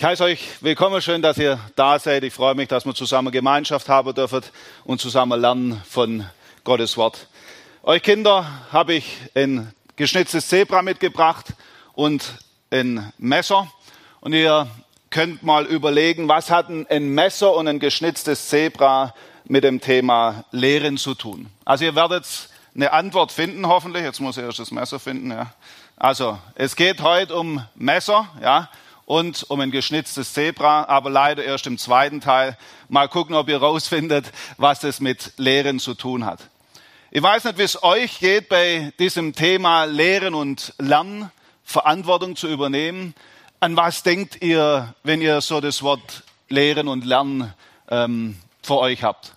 [0.00, 2.24] Ich heiße euch willkommen, schön, dass ihr da seid.
[2.24, 4.40] Ich freue mich, dass wir zusammen Gemeinschaft haben dürfen
[4.84, 6.24] und zusammen lernen von
[6.64, 7.26] Gottes Wort.
[7.82, 11.48] Euch Kinder habe ich ein geschnitztes Zebra mitgebracht
[11.92, 12.38] und
[12.70, 13.70] ein Messer.
[14.22, 14.68] Und ihr
[15.10, 20.96] könnt mal überlegen, was hatten ein Messer und ein geschnitztes Zebra mit dem Thema Lehren
[20.96, 21.50] zu tun?
[21.66, 22.24] Also ihr werdet
[22.74, 24.04] eine Antwort finden, hoffentlich.
[24.04, 25.52] Jetzt muss ich erst das Messer finden, ja.
[25.98, 28.70] Also, es geht heute um Messer, ja
[29.10, 32.56] und um ein geschnitztes Zebra, aber leider erst im zweiten Teil.
[32.88, 36.48] Mal gucken, ob ihr rausfindet, was das mit Lehren zu tun hat.
[37.10, 41.32] Ich weiß nicht, wie es euch geht bei diesem Thema Lehren und Lernen,
[41.64, 43.16] Verantwortung zu übernehmen.
[43.58, 47.52] An was denkt ihr, wenn ihr so das Wort Lehren und Lernen
[47.90, 49.32] ähm, vor euch habt?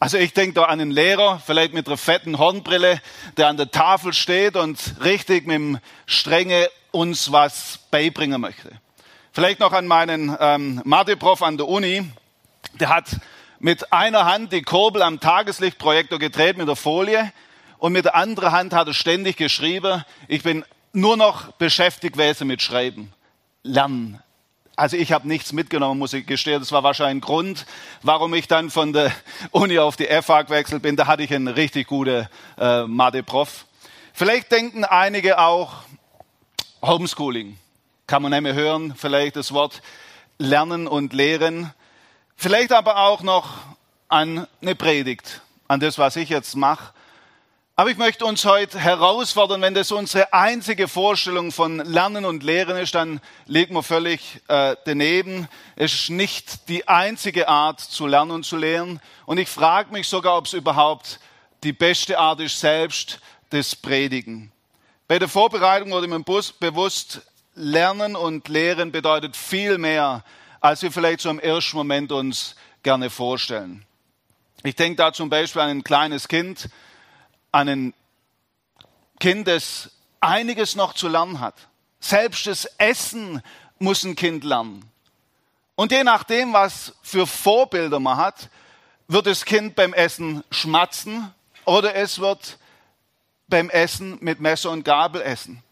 [0.00, 3.00] Also ich denke da an einen Lehrer, vielleicht mit einer fetten Hornbrille,
[3.36, 8.70] der an der Tafel steht und richtig mit dem Strenge uns was beibringen möchte.
[9.32, 12.08] Vielleicht noch an meinen ähm, Mathe-Prof an der Uni,
[12.74, 13.16] der hat
[13.58, 17.32] mit einer Hand die Kurbel am Tageslichtprojektor gedreht mit der Folie
[17.78, 22.46] und mit der anderen Hand hat er ständig geschrieben, ich bin nur noch beschäftigt gewesen
[22.46, 23.12] mit Schreiben.
[23.64, 24.22] Lernen,
[24.78, 26.60] also ich habe nichts mitgenommen, muss ich gestehen.
[26.60, 27.66] Das war wahrscheinlich ein Grund,
[28.02, 29.12] warum ich dann von der
[29.50, 30.94] Uni auf die FH gewechselt bin.
[30.94, 33.66] Da hatte ich einen richtig guten äh, Mathe-Prof.
[34.12, 35.82] Vielleicht denken einige auch
[36.80, 37.58] Homeschooling.
[38.06, 39.82] Kann man nicht mehr hören, vielleicht das Wort
[40.38, 41.72] Lernen und Lehren.
[42.36, 43.48] Vielleicht aber auch noch
[44.06, 46.94] an eine Predigt, an das, was ich jetzt mache.
[47.80, 52.76] Aber ich möchte uns heute herausfordern, wenn das unsere einzige Vorstellung von Lernen und Lehren
[52.76, 55.46] ist, dann liegt man völlig äh, daneben.
[55.76, 58.98] Es ist nicht die einzige Art zu lernen und zu lehren.
[59.26, 61.20] Und ich frage mich sogar, ob es überhaupt
[61.62, 64.50] die beste Art ist, selbst das Predigen.
[65.06, 66.18] Bei der Vorbereitung wurde mir
[66.58, 67.20] bewusst,
[67.54, 70.24] Lernen und Lehren bedeutet viel mehr,
[70.60, 73.84] als wir vielleicht so im ersten Moment uns gerne vorstellen.
[74.64, 76.68] Ich denke da zum Beispiel an ein kleines Kind,
[77.58, 77.94] an ein
[79.18, 81.54] Kind, das einiges noch zu lernen hat.
[81.98, 83.42] Selbst das Essen
[83.80, 84.88] muss ein Kind lernen.
[85.74, 88.48] Und je nachdem, was für Vorbilder man hat,
[89.08, 92.58] wird das Kind beim Essen schmatzen oder es wird
[93.48, 95.62] beim Essen mit Messer und Gabel essen.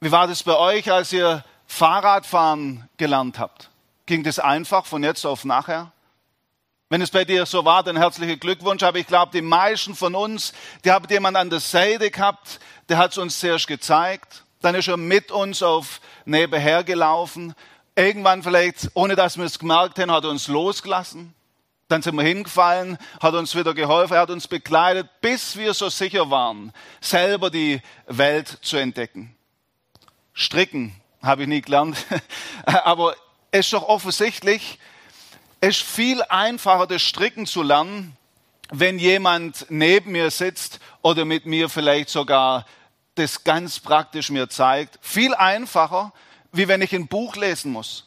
[0.00, 3.70] Wie war das bei euch, als ihr Fahrradfahren gelernt habt?
[4.04, 5.92] Ging das einfach von jetzt auf nachher?
[6.88, 8.84] Wenn es bei dir so war, dann herzlichen Glückwunsch.
[8.84, 10.52] Aber ich glaube, die meisten von uns,
[10.84, 14.44] die haben jemand an der Seite gehabt, der hat es uns zuerst gezeigt.
[14.60, 17.54] Dann ist er mit uns auf nebenher gelaufen.
[17.96, 21.34] Irgendwann vielleicht, ohne dass wir es gemerkt haben, hat er uns losgelassen.
[21.88, 25.88] Dann sind wir hingefallen, hat uns wieder geholfen, er hat uns begleitet, bis wir so
[25.88, 29.36] sicher waren, selber die Welt zu entdecken.
[30.32, 31.96] Stricken habe ich nie gelernt,
[32.64, 33.14] aber
[33.52, 34.80] es ist doch offensichtlich,
[35.60, 38.16] es ist viel einfacher, das Stricken zu lernen,
[38.70, 42.66] wenn jemand neben mir sitzt oder mit mir vielleicht sogar
[43.14, 44.98] das ganz praktisch mir zeigt.
[45.00, 46.12] Viel einfacher,
[46.52, 48.04] wie wenn ich ein Buch lesen muss.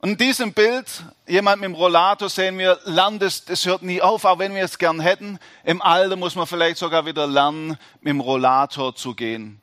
[0.00, 0.86] Und in diesem Bild,
[1.26, 4.62] jemand mit dem Rollator sehen wir, lernen, das, das hört nie auf, auch wenn wir
[4.62, 5.40] es gern hätten.
[5.64, 9.60] Im Alter muss man vielleicht sogar wieder lernen, mit dem Rollator zu gehen.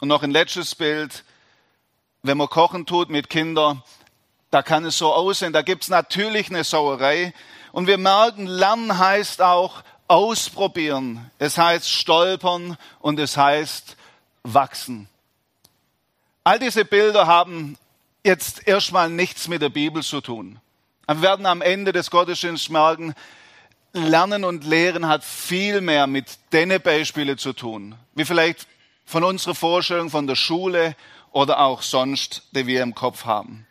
[0.00, 1.24] Und noch ein letztes Bild,
[2.22, 3.82] wenn man kochen tut mit Kindern,
[4.54, 7.34] da kann es so aussehen, da gibt es natürlich eine Sauerei.
[7.72, 11.28] Und wir merken, Lernen heißt auch ausprobieren.
[11.40, 13.96] Es heißt stolpern und es heißt
[14.44, 15.08] wachsen.
[16.44, 17.76] All diese Bilder haben
[18.22, 20.60] jetzt erstmal nichts mit der Bibel zu tun.
[21.08, 23.12] Wir werden am Ende des Gottesdienstes merken,
[23.92, 28.68] Lernen und Lehren hat viel mehr mit den Beispielen zu tun, wie vielleicht
[29.04, 30.94] von unserer Vorstellung von der Schule
[31.32, 33.66] oder auch sonst, die wir im Kopf haben.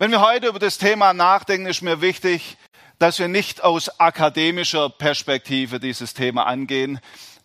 [0.00, 2.56] Wenn wir heute über das Thema nachdenken, ist mir wichtig,
[2.98, 7.00] dass wir nicht aus akademischer Perspektive dieses Thema angehen.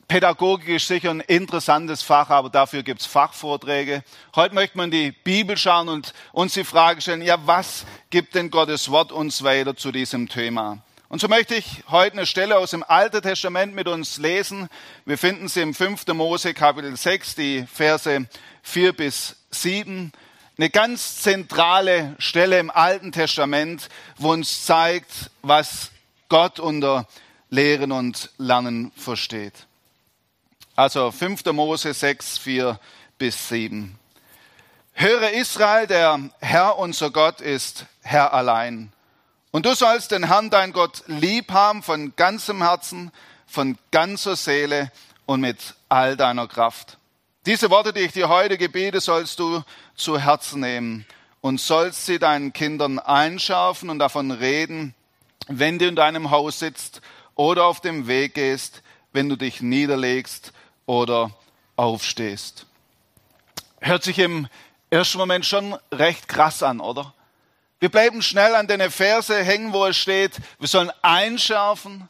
[0.07, 4.05] Pädagogik ist sicher ein interessantes Fach, aber dafür gibt es Fachvorträge.
[4.37, 8.49] Heute möchte man die Bibel schauen und uns die Frage stellen, ja, was gibt denn
[8.51, 10.77] Gottes Wort uns weiter zu diesem Thema?
[11.09, 14.69] Und so möchte ich heute eine Stelle aus dem Alten Testament mit uns lesen.
[15.03, 16.07] Wir finden sie im 5.
[16.13, 18.25] Mose Kapitel 6, die Verse
[18.63, 20.13] 4 bis 7
[20.57, 25.91] eine ganz zentrale Stelle im Alten Testament, wo uns zeigt, was
[26.29, 27.07] Gott unter
[27.49, 29.67] Lehren und Lernen versteht.
[30.75, 31.45] Also 5.
[31.47, 32.79] Mose 6, 4
[33.17, 33.97] bis 7.
[34.93, 38.93] Höre Israel, der Herr unser Gott ist Herr allein.
[39.51, 43.11] Und du sollst den Herrn, dein Gott, lieb haben von ganzem Herzen,
[43.45, 44.91] von ganzer Seele
[45.25, 46.97] und mit all deiner Kraft.
[47.45, 49.61] Diese Worte, die ich dir heute gebiete, sollst du
[49.93, 51.05] zu Herzen nehmen
[51.41, 54.95] und sollst sie deinen Kindern einschärfen und davon reden,
[55.47, 57.01] wenn du in deinem Haus sitzt
[57.35, 58.81] oder auf dem Weg gehst,
[59.13, 60.53] wenn du dich niederlegst
[60.87, 61.29] oder
[61.75, 62.65] aufstehst.
[63.79, 64.47] Hört sich im
[64.89, 67.13] ersten Moment schon recht krass an, oder?
[67.79, 72.09] Wir bleiben schnell an den Verse hängen, wo es steht, wir sollen einschärfen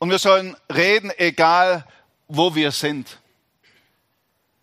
[0.00, 1.86] und wir sollen reden, egal
[2.28, 3.16] wo wir sind.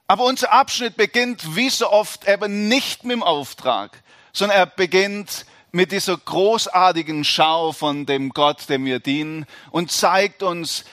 [0.08, 4.02] Aber unser Abschnitt beginnt wie so oft eben nicht mit dem Auftrag,
[4.34, 10.44] sondern er beginnt mit dieser großartigen Schau von dem Gott, dem wir dienen und zeigt
[10.44, 10.86] uns,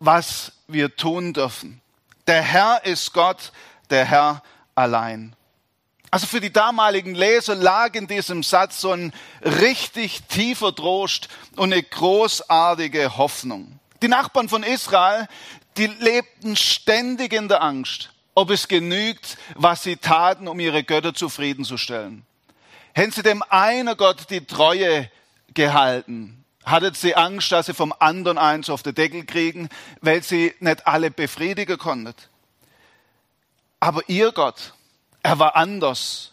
[0.00, 1.80] was wir tun dürfen.
[2.26, 3.52] Der Herr ist Gott,
[3.90, 4.42] der Herr
[4.74, 5.36] allein.
[6.10, 9.12] Also für die damaligen Leser lag in diesem Satz so ein
[9.42, 13.80] richtig tiefer Trost und eine großartige Hoffnung.
[14.00, 15.26] Die Nachbarn von Israel,
[15.76, 21.14] die lebten ständig in der Angst, ob es genügt, was sie taten, um ihre Götter
[21.14, 22.24] zufriedenzustellen.
[22.92, 25.10] Hätten sie dem einen Gott die Treue
[25.52, 29.68] gehalten, hattet sie Angst, dass sie vom anderen eins auf den Deckel kriegen,
[30.00, 32.14] weil sie nicht alle befriedigen konnten.
[33.80, 34.72] Aber ihr Gott,
[35.22, 36.32] er war anders.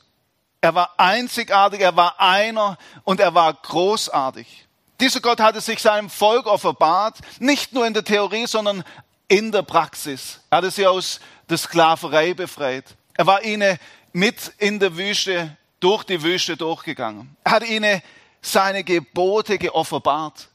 [0.62, 4.68] Er war einzigartig, er war einer und er war großartig.
[5.00, 8.84] Dieser Gott hatte sich seinem Volk offenbart, nicht nur in der Theorie, sondern
[9.32, 10.42] in der Praxis.
[10.50, 12.84] Er hatte sie aus der Sklaverei befreit.
[13.14, 13.80] Er war ihnen
[14.12, 17.38] mit in der Wüste durch die Wüste durchgegangen.
[17.46, 18.02] Er hat ihnen
[18.42, 20.50] seine Gebote geoffenbart.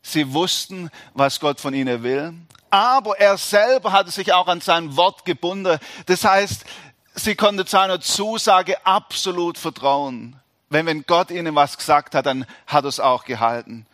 [0.00, 2.34] Sie wussten, was Gott von ihnen will.
[2.70, 5.76] Aber er selber hatte sich auch an sein Wort gebunden.
[6.06, 6.64] Das heißt,
[7.16, 10.36] sie konnten seiner Zusage absolut vertrauen.
[10.70, 13.86] Wenn, wenn Gott ihnen was gesagt hat, dann hat er es auch gehalten.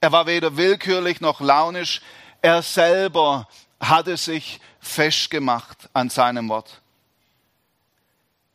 [0.00, 2.00] Er war weder willkürlich noch launisch.
[2.40, 3.48] Er selber
[3.80, 6.80] hatte sich festgemacht an seinem Wort.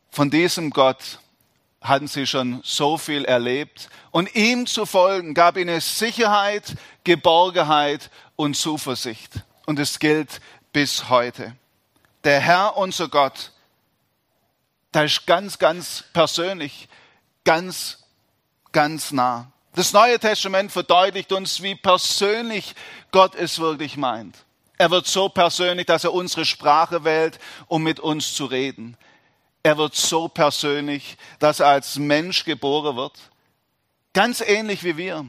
[0.10, 1.20] Von diesem Gott
[1.82, 3.90] hatten sie schon so viel erlebt.
[4.12, 9.32] Und ihm zu folgen gab ihnen Sicherheit, Geborgenheit und Zuversicht.
[9.66, 10.42] Und es gilt
[10.72, 11.56] bis heute.
[12.24, 13.52] Der Herr, unser Gott,
[14.92, 16.88] da ist ganz, ganz persönlich,
[17.44, 18.04] ganz,
[18.72, 19.52] ganz nah.
[19.74, 22.76] Das Neue Testament verdeutlicht uns, wie persönlich
[23.12, 24.36] Gott es wirklich meint.
[24.82, 27.38] Er wird so persönlich, dass er unsere Sprache wählt,
[27.68, 28.98] um mit uns zu reden.
[29.62, 33.14] Er wird so persönlich, dass er als Mensch geboren wird.
[34.14, 35.28] Ganz ähnlich wie wir,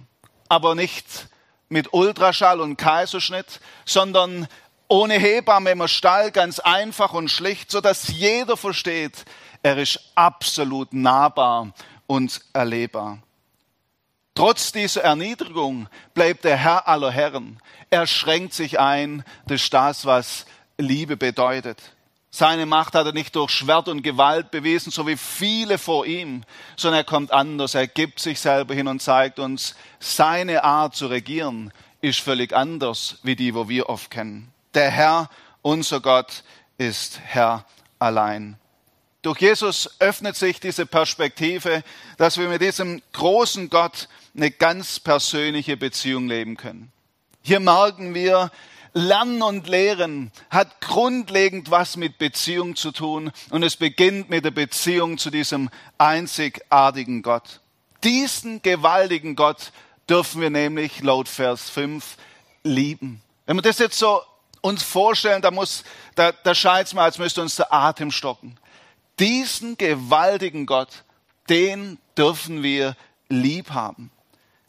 [0.49, 1.29] aber nicht
[1.69, 4.49] mit Ultraschall und Kaiserschnitt, sondern
[4.89, 9.27] ohne Hebamme im Stall, ganz einfach und schlicht, so dass jeder versteht,
[9.63, 11.75] er ist absolut nahbar
[12.07, 13.19] und erlebbar.
[14.35, 17.59] Trotz dieser Erniedrigung bleibt der Herr aller Herren.
[17.91, 20.47] Er schränkt sich ein, das ist das, was
[20.79, 21.79] Liebe bedeutet.
[22.31, 26.45] Seine Macht hat er nicht durch Schwert und Gewalt bewiesen, so wie viele vor ihm,
[26.77, 27.75] sondern er kommt anders.
[27.75, 33.19] Er gibt sich selber hin und zeigt uns, seine Art zu regieren ist völlig anders
[33.23, 34.53] wie die, wo wir oft kennen.
[34.75, 35.31] Der Herr,
[35.63, 36.43] unser Gott,
[36.77, 37.65] ist Herr
[37.99, 38.59] allein.
[39.23, 41.85] Durch Jesus öffnet sich diese Perspektive,
[42.19, 46.91] dass wir mit diesem großen Gott eine ganz persönliche Beziehung leben können.
[47.41, 48.51] Hier merken wir,
[48.95, 54.51] Lernen und Lehren hat grundlegend was mit Beziehung zu tun und es beginnt mit der
[54.51, 57.61] Beziehung zu diesem einzigartigen Gott.
[58.05, 59.73] Diesen gewaltigen Gott
[60.11, 62.17] dürfen wir nämlich laut Vers 5
[62.65, 63.23] lieben.
[63.47, 64.21] Wenn wir das jetzt so
[64.61, 68.59] uns vorstellen, da muss, da, da scheint es mir, als müsste uns der Atem stocken.
[69.19, 71.05] Diesen gewaltigen Gott,
[71.49, 72.97] den dürfen wir
[73.29, 74.11] lieb haben.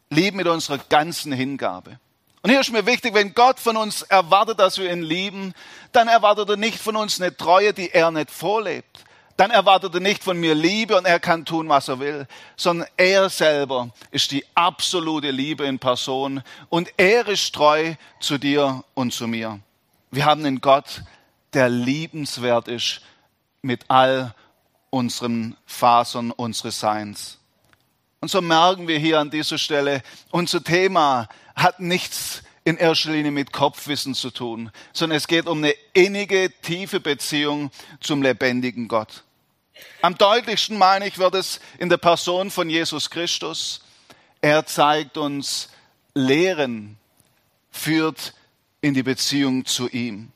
[0.10, 2.00] Lieb mit unserer ganzen Hingabe.
[2.42, 5.54] Und hier ist mir wichtig, wenn Gott von uns erwartet, dass wir ihn lieben,
[5.94, 9.06] dann erwartet er nicht von uns eine Treue, die er nicht vorlebt.
[9.38, 12.88] Dann erwartet er nicht von mir Liebe und er kann tun, was er will, sondern
[12.98, 19.14] er selber ist die absolute Liebe in Person und er ist treu zu dir und
[19.14, 19.60] zu mir.
[20.12, 21.02] Wir haben einen Gott,
[21.54, 23.02] der liebenswert ist
[23.64, 24.36] mit all
[24.90, 27.40] unseren Fasern unseres Seins.
[28.20, 33.32] Und so merken wir hier an dieser Stelle, unser Thema hat nichts in erster Linie
[33.32, 39.24] mit Kopfwissen zu tun, sondern es geht um eine innige, tiefe Beziehung zum lebendigen Gott.
[40.02, 43.82] Am deutlichsten meine ich, wird es in der Person von Jesus Christus.
[44.42, 45.70] Er zeigt uns,
[46.14, 46.98] Lehren
[47.72, 48.34] führt
[48.82, 50.32] in die Beziehung zu ihm.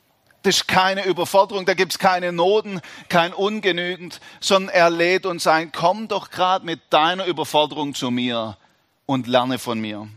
[0.47, 5.73] Ist keine Überforderung, da gibt es keine Noten, kein Ungenügend, sondern er lädt uns ein,
[5.73, 8.55] komm doch gerade mit deiner Überforderung zu mir
[9.05, 10.07] und lerne von mir.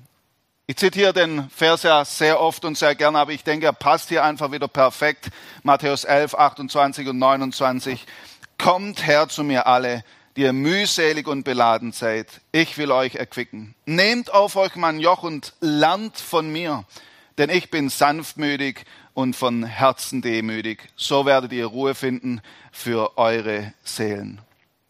[0.69, 4.09] Ich zitiere den Vers ja sehr oft und sehr gerne, aber ich denke, er passt
[4.09, 5.31] hier einfach wieder perfekt.
[5.65, 8.07] Matthäus 11, 28 und 29.
[8.57, 10.05] Kommt her zu mir alle,
[10.37, 12.29] die ihr mühselig und beladen seid.
[12.53, 13.75] Ich will euch erquicken.
[13.85, 16.85] Nehmt auf euch mein Joch und lernt von mir,
[17.37, 20.89] denn ich bin sanftmütig und von Herzen demütig.
[20.97, 22.41] So werdet ihr Ruhe finden
[22.73, 24.41] für eure Seelen.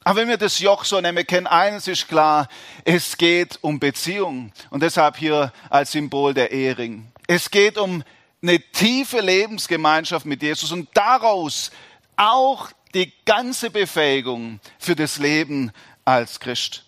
[0.02, 2.48] Aber wenn wir das Joch so nehmen, kennen eines ist klar,
[2.84, 4.52] es geht um Beziehung.
[4.70, 7.10] Und deshalb hier als Symbol der Ehering.
[7.26, 8.02] Es geht um
[8.42, 11.70] eine tiefe Lebensgemeinschaft mit Jesus und daraus
[12.16, 15.70] auch die ganze Befähigung für das Leben
[16.04, 16.84] als Christ.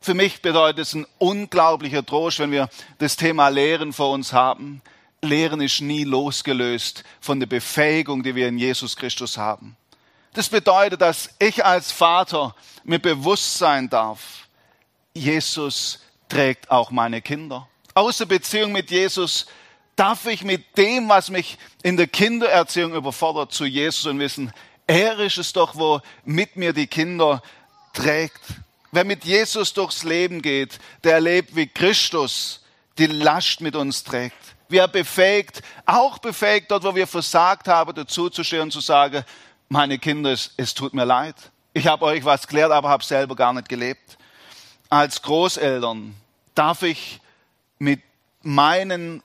[0.00, 4.82] Für mich bedeutet es ein unglaublicher Trost, wenn wir das Thema Lehren vor uns haben.
[5.22, 9.76] Lehren ist nie losgelöst von der Befähigung, die wir in Jesus Christus haben.
[10.32, 14.48] Das bedeutet, dass ich als Vater mir bewusst sein darf,
[15.12, 17.68] Jesus trägt auch meine Kinder.
[17.94, 19.46] Außer Beziehung mit Jesus
[19.96, 24.52] darf ich mit dem, was mich in der Kindererziehung überfordert, zu Jesus und wissen,
[24.86, 27.42] er ist es doch, wo mit mir die Kinder
[27.92, 28.40] trägt.
[28.92, 32.64] Wer mit Jesus durchs Leben geht, der erlebt, wie Christus
[32.98, 34.34] die Last mit uns trägt.
[34.70, 39.24] Wie er befähigt, auch befähigt dort, wo wir versagt haben, dazuzustehen und zu sagen,
[39.68, 41.34] meine Kinder, es, es tut mir leid.
[41.72, 44.16] Ich habe euch was gelehrt, aber habe selber gar nicht gelebt.
[44.88, 46.14] Als Großeltern
[46.54, 47.20] darf ich
[47.78, 48.00] mit
[48.42, 49.22] meinen,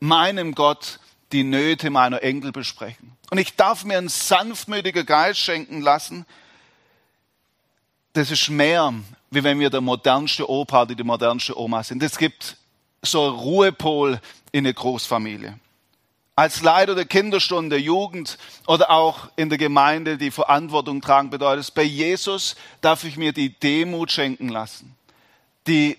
[0.00, 1.00] meinem Gott
[1.32, 3.12] die Nöte meiner Enkel besprechen.
[3.30, 6.24] Und ich darf mir einen sanftmütigen Geist schenken lassen.
[8.14, 8.94] Das ist mehr,
[9.30, 12.02] wie wenn wir der modernste Opa oder die modernste Oma sind.
[12.02, 12.56] Es gibt
[13.02, 14.20] so einen Ruhepol
[14.52, 15.58] in der Großfamilie
[16.38, 18.38] als Leiter der Kinderstunde, der Jugend
[18.68, 23.58] oder auch in der Gemeinde die Verantwortung tragen bedeutet, bei Jesus darf ich mir die
[23.58, 24.94] Demut schenken lassen,
[25.66, 25.98] die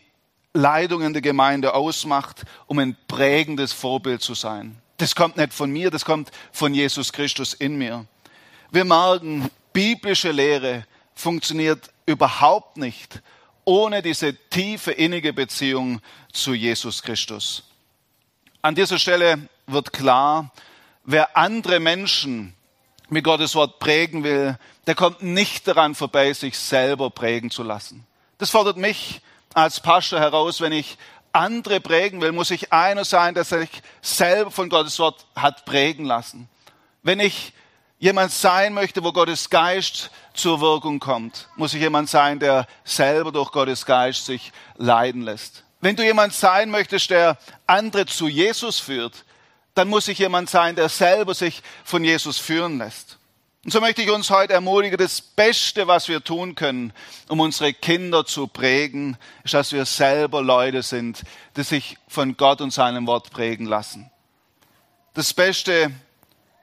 [0.54, 4.78] Leitung in der Gemeinde ausmacht, um ein prägendes Vorbild zu sein.
[4.96, 8.06] Das kommt nicht von mir, das kommt von Jesus Christus in mir.
[8.72, 13.22] Wir merken, biblische Lehre funktioniert überhaupt nicht
[13.70, 16.02] ohne diese tiefe innige Beziehung
[16.34, 17.64] zu Jesus Christus.
[18.64, 20.52] An dieser Stelle wird klar,
[21.04, 22.56] wer andere Menschen
[23.10, 24.58] mit Gottes Wort prägen will,
[24.88, 28.08] der kommt nicht daran vorbei, sich selber prägen zu lassen.
[28.40, 29.22] Das fordert mich
[29.54, 30.98] als Pastor heraus, wenn ich
[31.32, 33.70] andere prägen will, muss ich einer sein, der sich
[34.02, 36.50] selber von Gottes Wort hat prägen lassen.
[37.04, 37.54] Wenn ich
[38.00, 43.32] jemand sein möchte, wo Gottes Geist zur Wirkung kommt, muss ich jemand sein, der selber
[43.32, 45.64] durch Gottes Geist sich leiden lässt.
[45.82, 47.38] Wenn du jemand sein möchtest, der
[47.68, 49.26] andere zu Jesus führt,
[49.76, 53.18] dann muss ich jemand sein, der selber sich von Jesus führen lässt.
[53.64, 56.94] Und so möchte ich uns heute ermutigen, das Beste, was wir tun können,
[57.28, 61.24] um unsere Kinder zu prägen, ist, dass wir selber Leute sind,
[61.58, 64.10] die sich von Gott und seinem Wort prägen lassen.
[65.14, 65.92] Das Beste,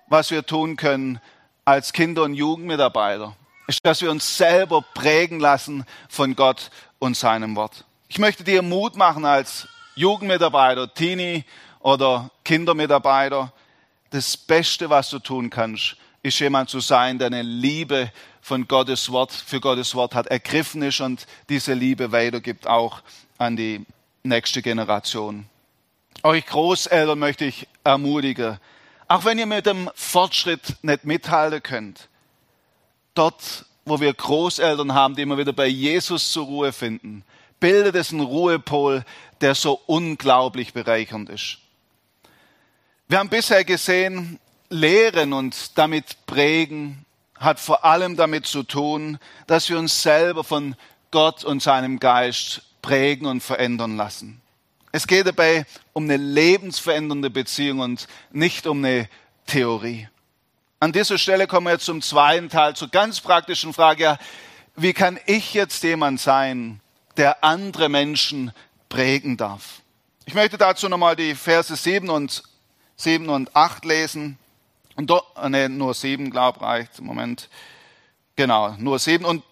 [0.09, 1.21] was wir tun können
[1.65, 3.35] als Kinder- und Jugendmitarbeiter,
[3.67, 7.85] ist, dass wir uns selber prägen lassen von Gott und seinem Wort.
[8.09, 11.45] Ich möchte dir Mut machen als Jugendmitarbeiter, Teenie
[11.81, 13.53] oder Kindermitarbeiter.
[14.11, 19.11] Das Beste, was du tun kannst, ist jemand zu sein, der eine Liebe von Gottes
[19.11, 23.03] Wort, für Gottes Wort hat, ergriffen ist und diese Liebe weitergibt auch
[23.39, 23.85] an die
[24.23, 25.47] nächste Generation.
[26.23, 28.59] Euch Großeltern möchte ich ermutigen,
[29.09, 32.09] auch wenn ihr mit dem Fortschritt nicht mithalten könnt,
[33.15, 37.25] dort, wo wir Großeltern haben, die immer wieder bei Jesus zur Ruhe finden,
[37.61, 39.05] bildet es einen Ruhepol,
[39.41, 41.59] der so unglaublich bereichernd ist.
[43.09, 47.07] Wir haben bisher gesehen, Lehren und damit prägen
[47.39, 50.75] hat vor allem damit zu tun, dass wir uns selber von
[51.11, 54.41] Gott und seinem Geist prägen und verändern lassen.
[54.97, 59.11] Es geht dabei um eine lebensverändernde Beziehung und nicht um eine
[59.47, 60.09] Theorie.
[60.81, 64.19] An dieser Stelle kommen wir zum zweiten Teil, zur ganz praktischen Frage,
[64.75, 66.81] wie kann ich jetzt jemand sein,
[67.19, 68.53] der andere Menschen
[68.89, 69.83] prägen darf?
[70.25, 72.43] Ich möchte dazu nochmal die Verse 7 und
[72.97, 74.39] 7 und 8 lesen.
[74.95, 77.01] Und dort, nee, nur 7, glaube ich, reicht.
[77.03, 77.51] Moment.
[78.35, 79.27] Genau, nur 7.
[79.27, 79.45] Und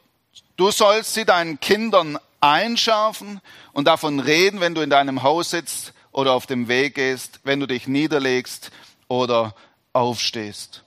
[0.56, 3.40] du sollst sie deinen Kindern einschärfen
[3.72, 7.58] und davon reden, wenn du in deinem Haus sitzt oder auf dem Weg gehst, wenn
[7.58, 8.70] du dich niederlegst
[9.08, 9.54] oder
[9.94, 10.84] aufstehst.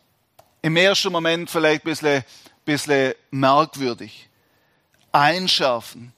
[0.61, 2.23] Im ersten Moment vielleicht ein bisschen,
[2.63, 4.29] bisschen merkwürdig.
[5.11, 6.13] Einschärfen.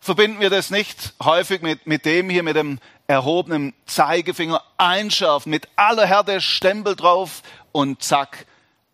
[0.00, 5.68] Verbinden wir das nicht häufig mit, mit dem hier, mit dem erhobenen Zeigefinger einschärfen, mit
[5.76, 8.46] aller Härte Stempel drauf und zack,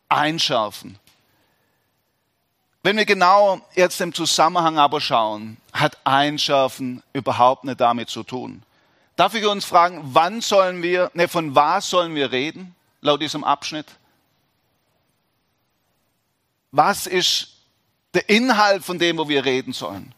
[0.09, 0.99] einschärfen.
[2.83, 8.63] Wenn wir genau jetzt im Zusammenhang aber schauen, hat Einschärfen überhaupt nicht damit zu tun.
[9.17, 13.43] Darf ich uns fragen, wann sollen wir, ne, von was sollen wir reden, laut diesem
[13.43, 13.87] Abschnitt?
[16.71, 17.49] Was ist
[18.15, 20.15] der Inhalt von dem, wo wir reden sollen?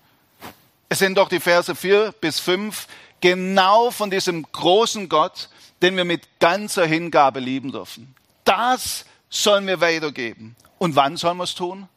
[0.91, 2.87] Es sind doch die Verse 4 bis 5
[3.21, 5.49] genau von diesem großen Gott,
[5.81, 8.15] den wir mit ganzer Hingabe lieben dürfen.
[8.45, 10.57] Das sollen wir weitergeben.
[10.79, 11.89] Und wann sollen wir es tun?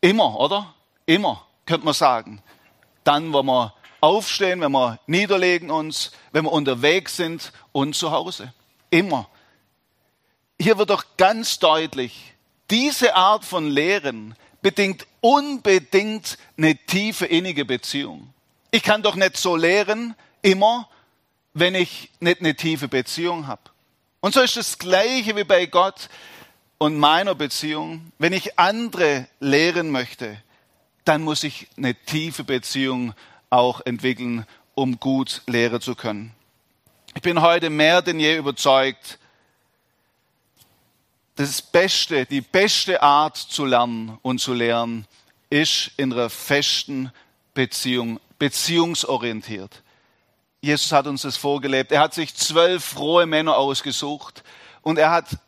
[0.00, 0.74] Immer, oder?
[1.06, 2.42] Immer, könnte man sagen.
[3.04, 8.52] Dann, wo wir aufstehen, wenn wir niederlegen uns, wenn wir unterwegs sind und zu Hause.
[8.90, 9.28] Immer.
[10.60, 12.34] Hier wird doch ganz deutlich,
[12.70, 18.32] diese Art von Lehren bedingt unbedingt eine tiefe innige Beziehung.
[18.70, 20.88] Ich kann doch nicht so lehren, immer,
[21.54, 23.62] wenn ich nicht eine tiefe Beziehung habe.
[24.20, 26.08] Und so ist das Gleiche wie bei Gott
[26.78, 28.12] und meiner Beziehung.
[28.18, 30.40] Wenn ich andere lehren möchte,
[31.04, 33.14] dann muss ich eine tiefe Beziehung
[33.50, 36.32] auch entwickeln, um gut lehren zu können.
[37.14, 39.18] Ich bin heute mehr denn je überzeugt,
[41.34, 45.06] das Beste, die beste Art zu lernen und zu lernen,
[45.50, 47.12] ist in einer festen
[47.54, 49.82] Beziehung, beziehungsorientiert.
[50.60, 51.92] Jesus hat uns das vorgelebt.
[51.92, 54.42] Er hat sich zwölf frohe Männer ausgesucht
[54.82, 55.38] und er hat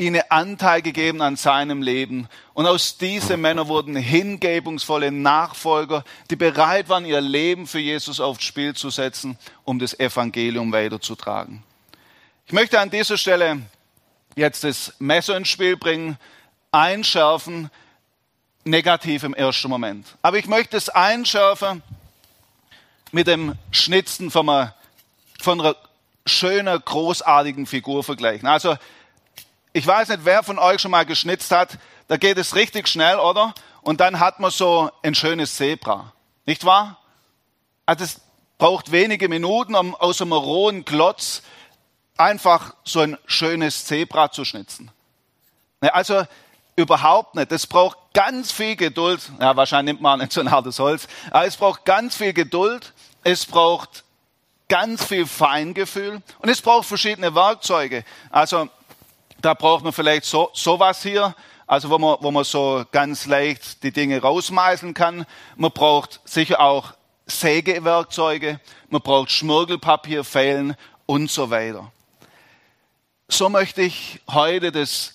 [0.00, 2.26] ihnen Anteil gegeben an seinem Leben.
[2.54, 8.42] Und aus diesen Männern wurden hingebungsvolle Nachfolger, die bereit waren, ihr Leben für Jesus aufs
[8.42, 11.62] Spiel zu setzen, um das Evangelium weiterzutragen.
[12.46, 13.60] Ich möchte an dieser Stelle
[14.34, 16.16] jetzt das Messer ins Spiel bringen,
[16.72, 17.70] einschärfen,
[18.64, 20.06] negativ im ersten Moment.
[20.22, 21.82] Aber ich möchte es einschärfen
[23.12, 24.74] mit dem Schnitzen von einer,
[25.40, 25.76] von einer
[26.26, 28.48] schönen, großartigen Figur vergleichen.
[28.48, 28.76] Also,
[29.72, 31.78] ich weiß nicht, wer von euch schon mal geschnitzt hat.
[32.08, 33.54] Da geht es richtig schnell, oder?
[33.82, 36.12] Und dann hat man so ein schönes Zebra.
[36.44, 36.98] Nicht wahr?
[37.86, 38.20] Also, es
[38.58, 41.42] braucht wenige Minuten, um aus einem rohen Klotz
[42.16, 44.90] einfach so ein schönes Zebra zu schnitzen.
[45.80, 46.24] Also,
[46.76, 47.52] überhaupt nicht.
[47.52, 49.20] Es braucht ganz viel Geduld.
[49.40, 51.06] Ja, wahrscheinlich nimmt man nicht so ein hartes Holz.
[51.30, 52.92] Aber es braucht ganz viel Geduld.
[53.22, 54.04] Es braucht
[54.68, 56.22] ganz viel Feingefühl.
[56.40, 58.04] Und es braucht verschiedene Werkzeuge.
[58.30, 58.68] Also,
[59.42, 61.34] da braucht man vielleicht so, sowas hier.
[61.66, 65.24] Also, wo man, wo man so ganz leicht die Dinge rausmeißeln kann.
[65.56, 66.94] Man braucht sicher auch
[67.26, 68.60] Sägewerkzeuge.
[68.88, 70.76] Man braucht Schmirgelpapier, Fällen
[71.06, 71.92] und so weiter.
[73.28, 75.14] So möchte ich heute das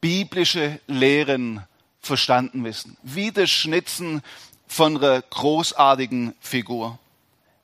[0.00, 1.64] biblische Lehren
[2.00, 2.96] verstanden wissen.
[3.02, 4.22] Wie das Schnitzen
[4.66, 6.98] von einer großartigen Figur.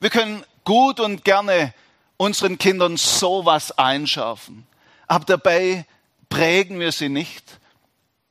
[0.01, 1.73] Wir können gut und gerne
[2.17, 4.67] unseren Kindern sowas einschärfen.
[5.07, 5.87] Aber dabei
[6.29, 7.59] prägen wir sie nicht,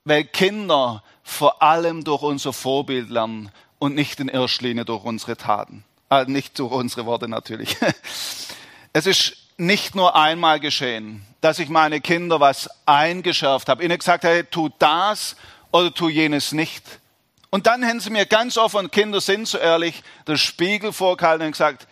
[0.04, 5.38] weil Kinder vor allem durch unser Vorbild lernen und nicht in erster Linie durch unsere
[5.38, 5.84] Taten.
[6.10, 7.78] Äh, nicht durch unsere Worte natürlich.
[8.98, 14.24] Es ist nicht nur einmal geschehen, dass ich meine Kinder was eingeschärft habe, ihnen gesagt
[14.24, 15.36] habe, tu das
[15.74, 16.82] oder tu jenes nicht.
[17.50, 21.52] Und dann haben sie mir ganz offen, Kinder sind so ehrlich, den Spiegel vorgehalten und
[21.52, 21.88] gesagt,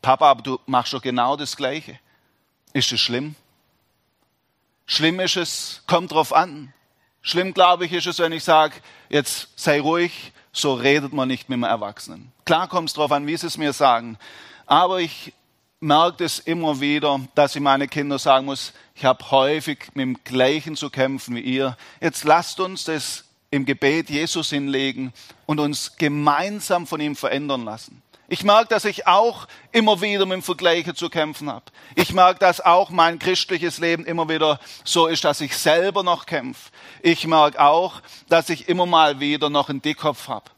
[0.00, 1.98] Papa, aber du machst doch genau das Gleiche.
[2.72, 3.34] Ist das schlimm?
[4.90, 6.72] Schlimm ist es, kommt drauf an.
[7.20, 8.74] Schlimm, glaube ich, ist es, wenn ich sage,
[9.10, 12.32] jetzt sei ruhig, so redet man nicht mit einem Erwachsenen.
[12.46, 14.16] Klar kommt es drauf an, wie sie es mir sagen.
[14.64, 15.34] Aber ich
[15.78, 20.24] merke es immer wieder, dass ich meine Kinder sagen muss, ich habe häufig mit dem
[20.24, 21.76] Gleichen zu kämpfen wie ihr.
[22.00, 25.12] Jetzt lasst uns das im Gebet Jesus hinlegen
[25.44, 28.02] und uns gemeinsam von ihm verändern lassen.
[28.30, 31.64] Ich merke, dass ich auch immer wieder mit dem Vergleichen zu kämpfen habe.
[31.94, 36.26] Ich merke, dass auch mein christliches Leben immer wieder so ist, dass ich selber noch
[36.26, 36.70] kämpfe.
[37.02, 40.50] Ich merke auch, dass ich immer mal wieder noch einen Dickkopf habe.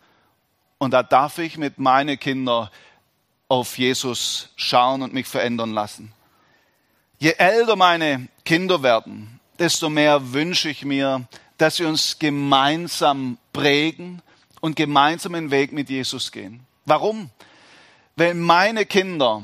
[0.78, 2.70] Und da darf ich mit meinen Kindern
[3.46, 6.12] auf Jesus schauen und mich verändern lassen.
[7.18, 14.22] Je älter meine Kinder werden, desto mehr wünsche ich mir, dass wir uns gemeinsam prägen
[14.60, 16.66] und gemeinsam den Weg mit Jesus gehen.
[16.84, 17.30] Warum?
[18.16, 19.42] Weil meine Kinder,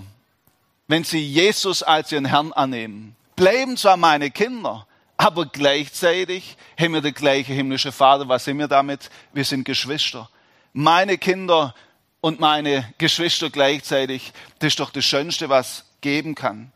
[0.89, 7.01] wenn sie Jesus als ihren Herrn annehmen, bleiben zwar meine Kinder, aber gleichzeitig haben wir
[7.01, 8.29] der gleiche himmlische Vater.
[8.29, 9.11] Was sind wir damit?
[9.33, 10.29] Wir sind Geschwister.
[10.73, 11.75] Meine Kinder
[12.21, 16.73] und meine Geschwister gleichzeitig, das ist doch das Schönste, was geben kann.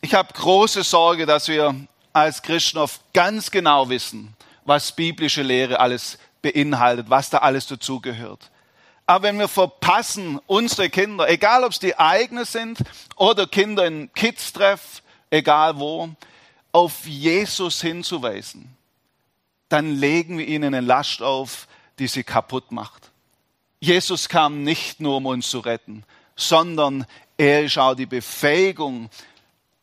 [0.00, 1.74] Ich habe große Sorge, dass wir
[2.12, 8.50] als Christen oft ganz genau wissen, was biblische Lehre alles beinhaltet, was da alles dazugehört.
[9.08, 12.80] Aber wenn wir verpassen, unsere Kinder, egal ob es die eigenen sind
[13.16, 16.10] oder Kinder in Kids-Treff, egal wo,
[16.72, 18.76] auf Jesus hinzuweisen,
[19.70, 21.68] dann legen wir ihnen eine Last auf,
[21.98, 23.10] die sie kaputt macht.
[23.80, 26.04] Jesus kam nicht nur, um uns zu retten,
[26.36, 27.06] sondern
[27.38, 29.08] er ist auch die Befähigung,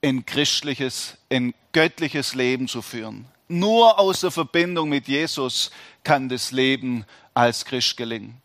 [0.04, 3.26] ein christliches, ein göttliches Leben zu führen.
[3.48, 5.72] Nur aus der Verbindung mit Jesus
[6.04, 8.40] kann das Leben als Christ gelingen.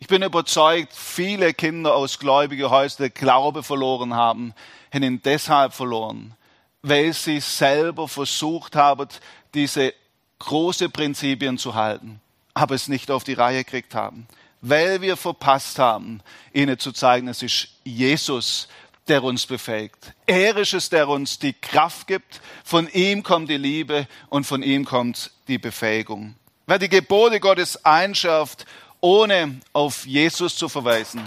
[0.00, 4.54] Ich bin überzeugt, viele Kinder aus gläubigen Häusern Glaube verloren haben,
[4.92, 6.34] haben ihn deshalb verloren,
[6.80, 9.08] weil sie selber versucht haben,
[9.52, 9.92] diese
[10.38, 12.18] große Prinzipien zu halten,
[12.54, 14.26] aber es nicht auf die Reihe gekriegt haben,
[14.62, 16.22] weil wir verpasst haben,
[16.54, 18.68] ihnen zu zeigen, es ist Jesus,
[19.06, 20.14] der uns befähigt.
[20.26, 22.40] Er ist es, der uns die Kraft gibt.
[22.64, 26.36] Von ihm kommt die Liebe und von ihm kommt die Befähigung.
[26.66, 28.64] Wer die Gebote Gottes einschärft,
[29.00, 31.22] ohne auf Jesus zu verweisen,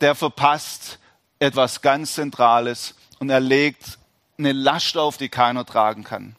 [0.00, 0.98] der verpasst
[1.38, 3.98] etwas ganz Zentrales und er legt
[4.38, 6.36] eine Last auf, die keiner tragen kann.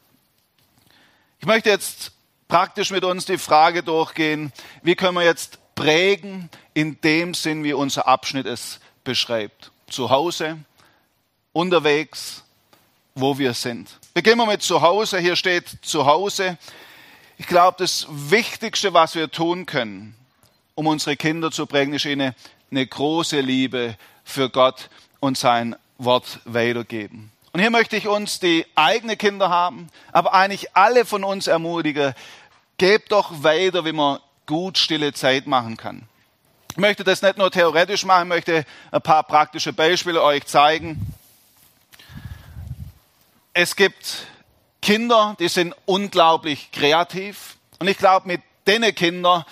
[1.39, 2.11] Ich möchte jetzt
[2.47, 4.51] praktisch mit uns die Frage durchgehen,
[4.83, 9.71] wie können wir jetzt prägen in dem Sinn, wie unser Abschnitt es beschreibt.
[9.87, 10.57] Zu Hause,
[11.53, 12.43] unterwegs,
[13.13, 13.99] wo wir sind.
[14.13, 15.19] Beginnen wir mit zu Hause.
[15.19, 16.57] Hier steht zu Hause.
[17.37, 20.15] Ich glaube, das Wichtigste, was wir tun können,
[20.75, 22.35] um unsere Kinder zu prägen, ist ihnen
[22.69, 27.31] eine große Liebe für Gott und sein Wort weitergeben.
[27.53, 32.13] Und hier möchte ich uns, die eigene Kinder haben, aber eigentlich alle von uns ermutigen,
[32.77, 36.03] gebt doch weiter, wie man gut stille Zeit machen kann.
[36.71, 41.13] Ich möchte das nicht nur theoretisch machen, ich möchte ein paar praktische Beispiele euch zeigen.
[43.53, 44.27] Es gibt
[44.81, 47.55] Kinder, die sind unglaublich kreativ.
[47.79, 49.45] Und ich glaube, mit den Kindern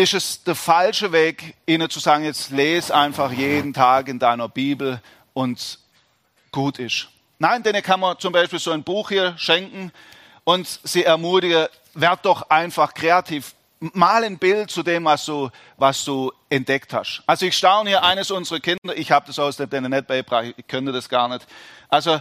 [0.00, 4.48] ist es der falsche Weg, ihnen zu sagen, jetzt lese einfach jeden Tag in deiner
[4.48, 5.02] Bibel
[5.34, 5.78] und
[6.52, 7.08] gut ist.
[7.38, 9.92] Nein, denen kann man zum Beispiel so ein Buch hier schenken
[10.44, 13.54] und sie ermutigen, werd doch einfach kreativ.
[13.78, 17.22] Mal ein Bild zu dem, was du, was du entdeckt hast.
[17.26, 20.66] Also ich staune hier eines unserer Kinder, ich habe das aus der nicht beigebracht, ich
[20.66, 21.46] könnte das gar nicht.
[21.88, 22.20] Also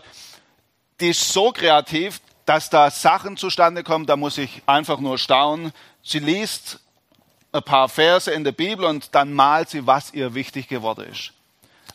[0.99, 5.71] die ist so kreativ, dass da Sachen zustande kommen, da muss ich einfach nur staunen.
[6.03, 6.79] Sie liest
[7.51, 11.31] ein paar Verse in der Bibel und dann malt sie, was ihr wichtig geworden ist.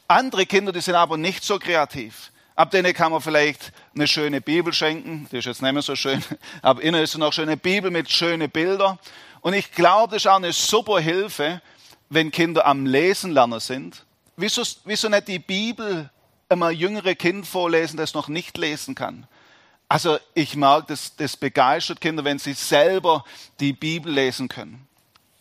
[0.09, 2.31] Andere Kinder, die sind aber nicht so kreativ.
[2.57, 5.29] Ab denen kann man vielleicht eine schöne Bibel schenken.
[5.33, 6.23] Die ist jetzt nicht mehr so schön.
[6.62, 8.99] Aber innen ist noch schöne Bibel mit schönen Bildern.
[9.40, 11.61] Und ich glaube, das ist auch eine super Hilfe,
[12.11, 14.05] wenn Kinder am Lesen lernen sind.
[14.37, 16.11] Wieso, wieso nicht die Bibel
[16.49, 19.27] immer jüngere Kind vorlesen, das noch nicht lesen kann?
[19.88, 23.25] Also ich mag, das, das begeistert Kinder, wenn sie selber
[23.61, 24.87] die Bibel lesen können.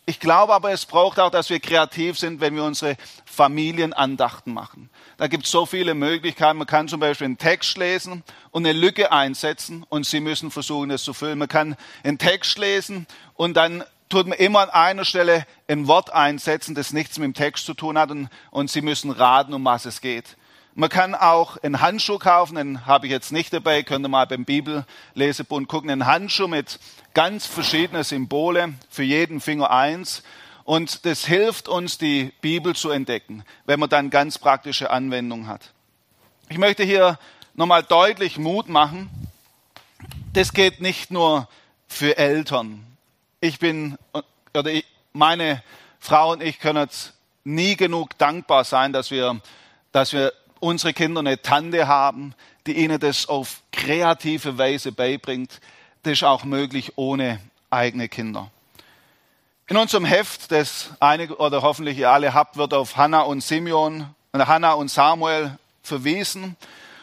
[0.06, 4.90] Ich glaube aber, es braucht auch, dass wir kreativ sind, wenn wir unsere Familienandachten machen.
[5.16, 6.58] Da gibt es so viele Möglichkeiten.
[6.58, 10.90] Man kann zum Beispiel einen Text lesen und eine Lücke einsetzen und Sie müssen versuchen,
[10.90, 11.38] es zu füllen.
[11.38, 16.12] Man kann einen Text lesen und dann tut man immer an einer Stelle ein Wort
[16.12, 19.64] einsetzen, das nichts mit dem Text zu tun hat und, und Sie müssen raten, um
[19.64, 20.36] was es geht.
[20.76, 24.26] Man kann auch einen Handschuh kaufen, den habe ich jetzt nicht dabei, könnt ihr mal
[24.26, 26.80] beim Bibellesebund gucken, einen Handschuh mit
[27.14, 30.24] ganz verschiedenen Symbole, für jeden Finger eins.
[30.64, 35.72] Und das hilft uns, die Bibel zu entdecken, wenn man dann ganz praktische Anwendung hat.
[36.48, 37.20] Ich möchte hier
[37.54, 39.08] nochmal deutlich Mut machen.
[40.32, 41.48] Das geht nicht nur
[41.86, 42.84] für Eltern.
[43.40, 43.96] Ich bin,
[44.52, 45.62] oder ich, meine
[46.00, 47.12] Frau und ich können jetzt
[47.44, 49.40] nie genug dankbar sein, dass wir,
[49.92, 50.32] dass wir
[50.64, 52.34] unsere Kinder eine Tante haben,
[52.66, 55.60] die ihnen das auf kreative Weise beibringt.
[56.02, 57.38] Das ist auch möglich ohne
[57.70, 58.50] eigene Kinder.
[59.66, 64.14] In unserem Heft, das einige oder hoffentlich ihr alle habt, wird auf Hannah und Simeon,
[64.32, 66.56] Hannah und Samuel verwiesen.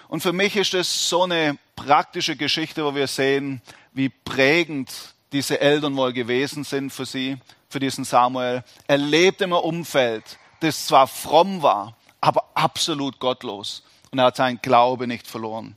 [0.07, 3.61] Und für mich ist das so eine praktische Geschichte, wo wir sehen,
[3.93, 4.91] wie prägend
[5.31, 7.37] diese Eltern wohl gewesen sind für sie,
[7.69, 8.63] für diesen Samuel.
[8.87, 10.23] Er lebt im Umfeld,
[10.59, 13.83] das zwar fromm war, aber absolut gottlos.
[14.11, 15.75] Und er hat seinen Glaube nicht verloren.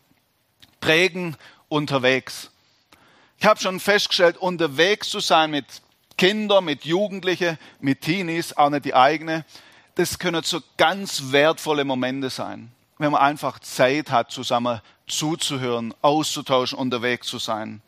[0.81, 1.37] Prägen
[1.69, 2.51] unterwegs.
[3.39, 5.67] Ich habe schon festgestellt, unterwegs zu sein mit
[6.17, 9.45] Kindern, mit Jugendlichen, mit Teenies, auch nicht die eigene,
[9.97, 16.79] das können so ganz wertvolle Momente sein, wenn man einfach Zeit hat, zusammen zuzuhören, auszutauschen,
[16.79, 17.81] unterwegs zu sein.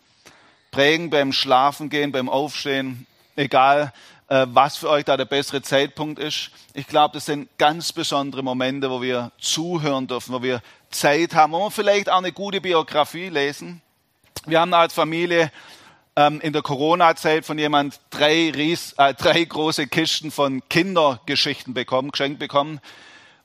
[0.71, 3.93] Prägen beim Schlafengehen, beim Aufstehen, egal
[4.29, 6.51] was für euch da der bessere Zeitpunkt ist.
[6.75, 11.53] Ich glaube, das sind ganz besondere Momente, wo wir zuhören dürfen, wo wir Zeit haben,
[11.53, 13.83] wo wir vielleicht auch eine gute Biografie lesen.
[14.47, 15.51] Wir haben als Familie
[16.17, 22.11] ähm, in der Corona-Zeit von jemand drei, Ries, äh, drei große Kisten von Kindergeschichten bekommen,
[22.11, 22.81] geschenkt bekommen.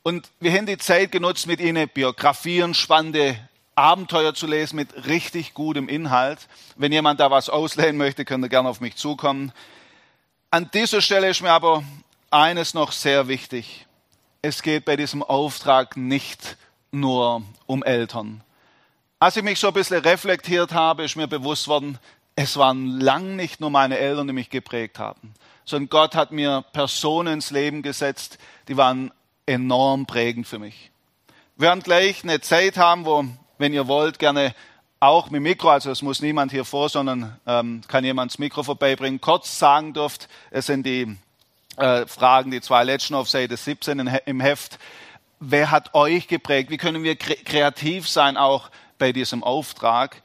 [0.04, 3.38] Und wir haben die Zeit genutzt, mit ihnen Biografien, spannende
[3.76, 6.39] Abenteuer zu lesen mit richtig gutem Inhalt.
[6.76, 9.52] Wenn jemand da was ausleihen möchte, könnt ihr gerne auf mich zukommen.
[10.54, 11.82] An dieser Stelle ist mir aber
[12.30, 13.88] eines noch sehr wichtig.
[14.42, 16.58] Es geht bei diesem Auftrag nicht
[16.92, 18.44] nur um Eltern.
[19.18, 22.00] Als ich mich so ein bisschen reflektiert habe, ist mir bewusst worden,
[22.36, 25.34] es waren lang nicht nur meine Eltern, die mich geprägt haben,
[25.64, 28.38] sondern Gott hat mir Personen ins Leben gesetzt,
[28.68, 29.14] die waren
[29.46, 30.92] enorm prägend für mich.
[31.56, 33.24] Wir werden gleich eine Zeit haben, wo,
[33.58, 34.54] wenn ihr wollt, gerne
[35.02, 38.62] auch mit Mikro, also es muss niemand hier vor, sondern ähm, kann jemand das Mikro
[38.62, 41.18] vorbeibringen, kurz sagen dürft, es sind die
[41.78, 44.78] äh, Fragen, die zwei letzten auf Seite 17 im Heft.
[45.40, 46.70] Wer hat euch geprägt?
[46.70, 50.22] Wie können wir kreativ sein, auch bei diesem Auftrag?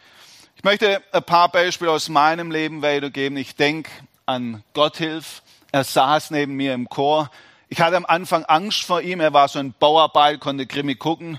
[0.57, 3.39] Ich möchte ein paar Beispiele aus meinem Leben weitergeben.
[3.39, 3.91] Ich denke
[4.27, 5.43] an Gotthilf.
[5.73, 7.31] Er saß neben mir im Chor.
[7.71, 9.21] Ich hatte am Anfang Angst vor ihm.
[9.21, 11.39] Er war so ein Bauarbeit, konnte grimmig gucken.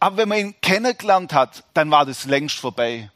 [0.00, 3.10] Aber wenn man ihn kennengelernt hat, dann war das längst vorbei.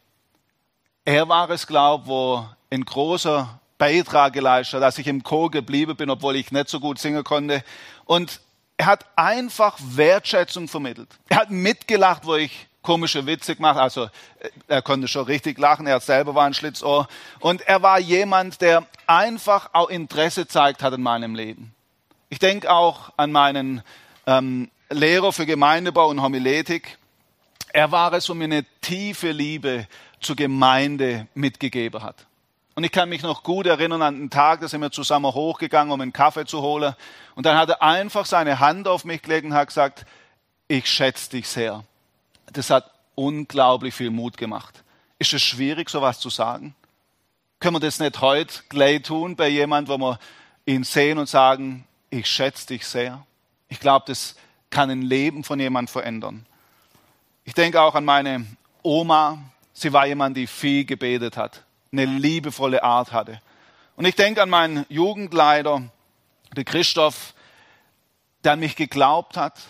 [1.05, 5.51] Er war es, glaube ich, wo ein großer Beitrag geleistet hat, dass ich im Chor
[5.51, 7.65] geblieben bin, obwohl ich nicht so gut singen konnte.
[8.05, 8.41] Und
[8.77, 11.09] er hat einfach Wertschätzung vermittelt.
[11.29, 13.79] Er hat mitgelacht, wo ich komische Witze gemacht.
[13.79, 17.09] Also äh, er konnte schon richtig lachen, er selber war ein Schlitzohr.
[17.41, 21.75] Und er war jemand, der einfach auch Interesse zeigt hat in meinem Leben.
[22.29, 23.83] Ich denke auch an meinen
[24.27, 26.99] ähm, Lehrer für Gemeindebau und Homiletik.
[27.73, 29.87] Er war es, wo mir eine tiefe Liebe
[30.21, 32.27] zur Gemeinde mitgegeben hat.
[32.75, 35.93] Und ich kann mich noch gut erinnern an den Tag, da sind wir zusammen hochgegangen,
[35.93, 36.95] um einen Kaffee zu holen.
[37.35, 40.07] Und dann hat er einfach seine Hand auf mich gelegt und hat gesagt,
[40.69, 41.85] ich schätze dich sehr.
[42.53, 44.83] Das hat unglaublich viel Mut gemacht.
[45.19, 46.75] Ist es schwierig, sowas zu sagen?
[47.61, 50.19] Können wir das nicht heute gleich tun bei jemandem, wo wir
[50.65, 53.25] ihn sehen und sagen, ich schätze dich sehr.
[53.69, 54.35] Ich glaube, das
[54.73, 56.47] kann ein Leben von jemandem verändern.
[57.45, 58.45] Ich denke auch an meine
[58.83, 59.39] Oma.
[59.73, 63.41] Sie war jemand, die viel gebetet hat, eine liebevolle Art hatte.
[63.95, 65.83] Und ich denke an meinen Jugendleiter,
[66.57, 67.35] der Christoph,
[68.43, 69.61] der an mich geglaubt hat,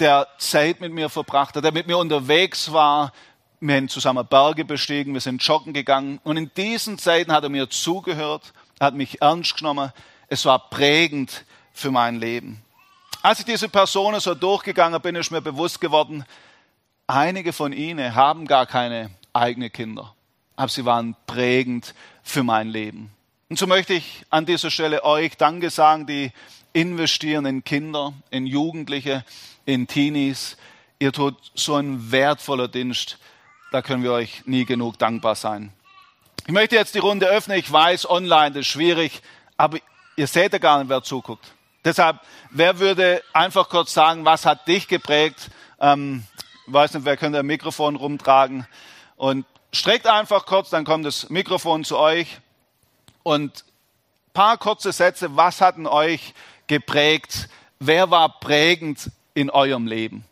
[0.00, 3.12] der Zeit mit mir verbracht hat, der mit mir unterwegs war.
[3.60, 6.18] Wir haben zusammen Berge bestiegen, wir sind joggen gegangen.
[6.24, 9.92] Und in diesen Zeiten hat er mir zugehört, hat mich ernst genommen.
[10.28, 12.62] Es war prägend für mein Leben.
[13.22, 16.24] Als ich diese Personen so durchgegangen bin, ist mir bewusst geworden,
[17.06, 20.12] einige von ihnen haben gar keine eigenen Kinder,
[20.56, 23.12] aber sie waren prägend für mein Leben.
[23.48, 26.32] Und so möchte ich an dieser Stelle euch Danke sagen, die
[26.72, 29.24] investieren in Kinder, in Jugendliche,
[29.66, 30.56] in Teenies.
[30.98, 33.18] Ihr tut so ein wertvoller Dienst.
[33.70, 35.72] Da können wir euch nie genug dankbar sein.
[36.46, 37.56] Ich möchte jetzt die Runde öffnen.
[37.58, 39.22] Ich weiß, online ist schwierig,
[39.56, 39.78] aber
[40.16, 41.52] ihr seht ja gar nicht, wer zuguckt.
[41.84, 45.50] Deshalb, wer würde einfach kurz sagen, was hat dich geprägt?
[45.80, 46.24] Ähm,
[46.66, 48.66] weiß nicht, wer könnte ein Mikrofon rumtragen?
[49.16, 52.38] Und streckt einfach kurz, dann kommt das Mikrofon zu euch.
[53.24, 53.64] Und
[54.32, 56.34] paar kurze Sätze, was hat denn euch
[56.68, 57.48] geprägt?
[57.80, 60.24] Wer war prägend in eurem Leben?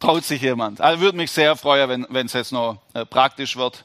[0.00, 0.80] Traut sich jemand?
[0.80, 3.84] Also würde mich sehr freuen, wenn es jetzt noch äh, praktisch wird.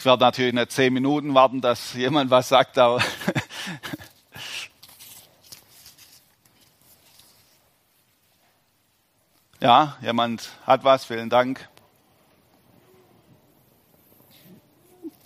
[0.00, 3.02] Ich werde natürlich nicht zehn Minuten warten, dass jemand was sagt, aber
[9.60, 11.68] ja, jemand hat was, vielen Dank.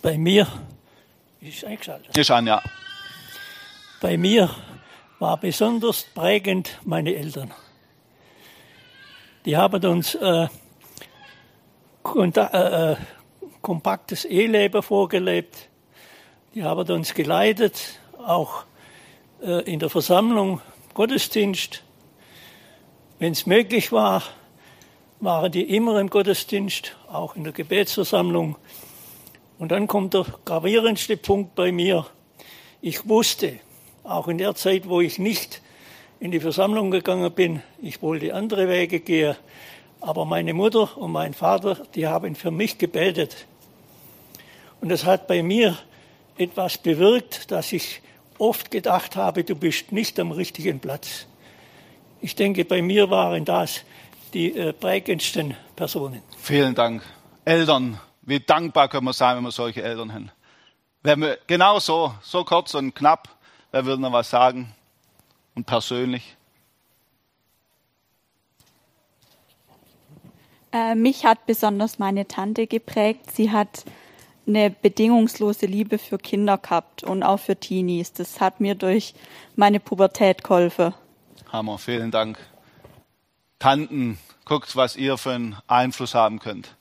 [0.01, 0.45] Bei mir
[1.39, 2.17] ist eingeschaltet.
[2.17, 2.61] Ist an, ja.
[4.01, 4.53] Bei mir
[5.19, 7.53] war besonders prägend meine Eltern.
[9.45, 10.49] Die haben uns äh,
[12.03, 12.97] äh, äh
[13.65, 15.69] kompaktes Eheleben vorgelebt.
[16.53, 18.63] Die haben uns geleitet, auch
[19.41, 20.61] äh, in der Versammlung,
[20.93, 21.81] Gottesdienst.
[23.17, 24.21] Wenn es möglich war,
[25.19, 28.55] waren die immer im Gottesdienst, auch in der Gebetsversammlung.
[29.57, 32.05] Und dann kommt der gravierendste Punkt bei mir.
[32.81, 33.53] Ich wusste,
[34.03, 35.63] auch in der Zeit, wo ich nicht
[36.19, 39.35] in die Versammlung gegangen bin, ich wollte andere Wege gehen,
[40.01, 43.47] aber meine Mutter und mein Vater, die haben für mich gebetet.
[44.85, 45.75] Und das hat bei mir
[46.37, 48.03] etwas bewirkt, dass ich
[48.37, 51.25] oft gedacht habe, du bist nicht am richtigen Platz.
[52.21, 53.81] Ich denke, bei mir waren das
[54.35, 56.21] die äh, prägendsten Personen.
[56.37, 57.01] Vielen Dank.
[57.45, 60.29] Eltern, wie dankbar können wir sein, wenn wir solche Eltern haben.
[61.01, 63.27] Wenn wir genau so, so kurz und knapp,
[63.71, 64.71] wer würde noch was sagen?
[65.55, 66.35] Und persönlich?
[70.71, 73.31] Äh, mich hat besonders meine Tante geprägt.
[73.31, 73.83] Sie hat
[74.47, 78.13] eine bedingungslose Liebe für Kinder gehabt und auch für Teenies.
[78.13, 79.13] Das hat mir durch
[79.55, 80.93] meine Pubertät geholfen.
[81.51, 82.37] Hammer, vielen Dank.
[83.59, 86.75] Tanten, guckt, was ihr für einen Einfluss haben könnt.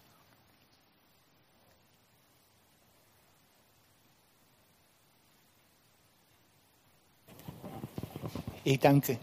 [8.65, 9.19] Ich danke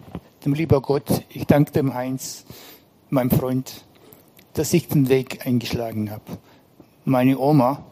[0.46, 2.46] dem lieber Gott, ich danke dem Heinz,
[3.10, 3.86] meinem Freund,
[4.54, 6.24] dass ich den Weg eingeschlagen habe.
[7.06, 7.84] Meine Oma,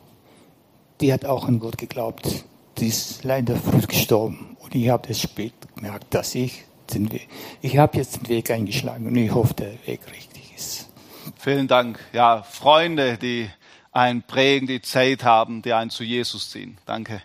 [1.02, 2.46] die hat auch an Gott geglaubt.
[2.78, 4.58] Die ist leider früh gestorben.
[4.60, 7.28] Und ich habe das spät gemerkt, dass ich den Weg,
[7.62, 10.90] ich habe jetzt den Weg eingeschlagen und ich hoffe, der Weg richtig ist.
[11.38, 12.00] Vielen Dank.
[12.14, 13.50] Ja, Freunde, die
[13.92, 16.78] einen prägen, die Zeit haben, die einen zu Jesus ziehen.
[16.86, 17.22] Danke.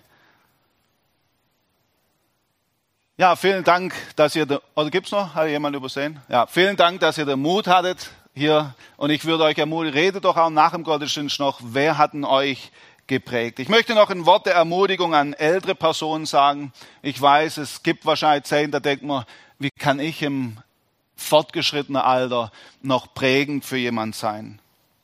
[3.17, 5.35] Ja, vielen Dank, dass ihr, oder gibt's noch?
[5.35, 6.21] Hat jemand übersehen?
[6.29, 8.75] Ja, vielen Dank, dass ihr den Mut hattet hier.
[8.97, 12.25] Und ich würde euch ermutigen, redet doch auch nach dem Gottesdienst noch, wer hat denn
[12.25, 12.73] euch
[13.07, 13.59] geprägt?
[13.59, 16.73] Ich möchte noch ein Wort der Ermutigung an ältere Personen sagen.
[17.03, 19.25] Ich weiß, es gibt wahrscheinlich Zeiten, da denkt man,
[19.59, 20.59] wie kann ich im
[21.17, 24.61] fortgeschrittenen Alter noch prägend für jemand sein?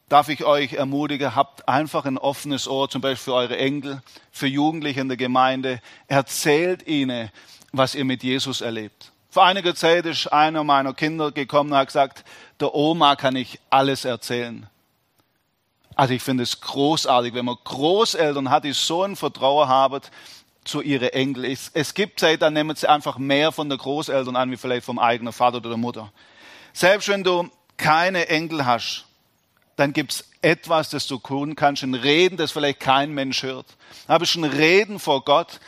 [0.08, 4.48] Darf ich euch ermutigen, habt einfach ein offenes Ohr, zum Beispiel für eure Enkel, für
[4.48, 5.80] Jugendliche in der Gemeinde.
[6.08, 7.30] Erzählt ihnen,
[7.70, 9.12] was ihr mit Jesus erlebt.
[9.30, 12.24] Vor einiger Zeit ist einer meiner Kinder gekommen und hat gesagt,
[12.58, 14.66] der Oma kann ich alles erzählen.
[15.94, 20.00] Also ich finde es großartig, wenn man Großeltern hat, die so ein Vertrauen haben
[20.64, 21.44] zu ihren Enkel.
[21.44, 24.84] Es, es gibt Zeit, dann nehmen sie einfach mehr von der Großeltern an, wie vielleicht
[24.84, 26.12] vom eigenen Vater oder der Mutter.
[26.72, 29.06] Selbst wenn du keine Enkel hast,
[29.76, 33.66] dann gibt es etwas, das du tun kannst, ein Reden, das vielleicht kein Mensch hört.
[34.06, 35.60] Aber es ist ein Reden vor Gott,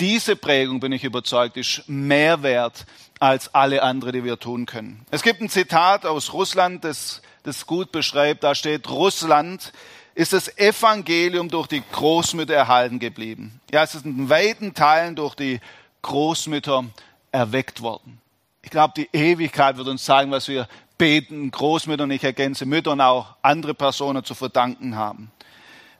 [0.00, 2.86] diese Prägung, bin ich überzeugt, ist mehr wert
[3.20, 5.04] als alle andere, die wir tun können.
[5.10, 8.44] Es gibt ein Zitat aus Russland, das das gut beschreibt.
[8.44, 9.72] Da steht, Russland
[10.14, 13.60] ist das Evangelium durch die Großmütter erhalten geblieben.
[13.70, 15.60] Ja, es ist in weiten Teilen durch die
[16.02, 16.84] Großmütter
[17.32, 18.20] erweckt worden.
[18.62, 22.92] Ich glaube, die Ewigkeit wird uns zeigen, was wir beten, Großmütter und ich ergänze Mütter
[22.92, 25.30] und auch andere Personen zu verdanken haben.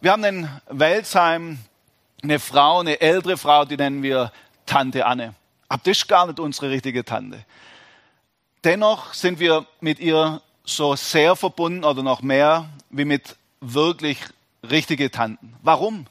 [0.03, 1.59] Wir haben in Welzheim
[2.23, 4.33] eine Frau, eine ältere Frau, die nennen wir
[4.67, 5.35] Tante Anne.
[5.69, 7.45] Aber das ist gar nicht unsere richtige Tante.
[8.65, 14.19] Dennoch sind wir mit ihr so sehr verbunden oder noch mehr wie mit wirklich
[14.69, 15.55] richtigen Tanten.
[15.63, 16.07] Warum?